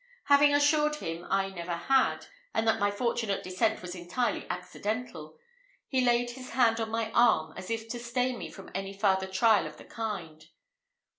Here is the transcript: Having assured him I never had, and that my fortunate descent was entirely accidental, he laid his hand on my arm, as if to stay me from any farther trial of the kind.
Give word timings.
Having 0.23 0.55
assured 0.55 0.95
him 0.95 1.27
I 1.29 1.49
never 1.51 1.75
had, 1.75 2.25
and 2.55 2.67
that 2.67 2.79
my 2.79 2.89
fortunate 2.89 3.43
descent 3.43 3.83
was 3.83 3.93
entirely 3.93 4.47
accidental, 4.49 5.37
he 5.87 6.01
laid 6.03 6.31
his 6.31 6.49
hand 6.53 6.79
on 6.79 6.89
my 6.89 7.11
arm, 7.11 7.53
as 7.55 7.69
if 7.69 7.87
to 7.89 7.99
stay 7.99 8.35
me 8.35 8.49
from 8.49 8.71
any 8.73 8.93
farther 8.97 9.27
trial 9.27 9.67
of 9.67 9.77
the 9.77 9.85
kind. 9.85 10.43